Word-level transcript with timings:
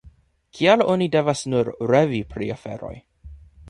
Kial 0.59 0.83
oni 0.93 1.09
devas 1.17 1.45
nur 1.53 1.71
revi 1.95 2.25
pri 2.35 2.53
aferoj? 2.59 2.95